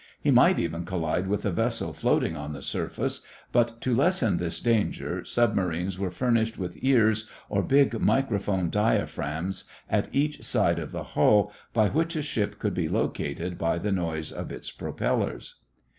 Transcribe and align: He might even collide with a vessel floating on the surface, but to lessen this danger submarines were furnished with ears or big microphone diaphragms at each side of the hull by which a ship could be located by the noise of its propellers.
He 0.19 0.31
might 0.31 0.57
even 0.57 0.83
collide 0.83 1.27
with 1.27 1.45
a 1.45 1.51
vessel 1.51 1.93
floating 1.93 2.35
on 2.35 2.53
the 2.53 2.63
surface, 2.63 3.21
but 3.51 3.79
to 3.81 3.93
lessen 3.95 4.37
this 4.37 4.59
danger 4.59 5.23
submarines 5.23 5.99
were 5.99 6.09
furnished 6.09 6.57
with 6.57 6.75
ears 6.83 7.29
or 7.49 7.61
big 7.61 7.99
microphone 8.01 8.71
diaphragms 8.71 9.65
at 9.87 10.09
each 10.11 10.43
side 10.43 10.79
of 10.79 10.91
the 10.91 11.03
hull 11.13 11.53
by 11.71 11.87
which 11.87 12.15
a 12.15 12.23
ship 12.23 12.57
could 12.57 12.73
be 12.73 12.89
located 12.89 13.59
by 13.59 13.77
the 13.77 13.91
noise 13.91 14.31
of 14.31 14.51
its 14.51 14.71
propellers. 14.71 15.57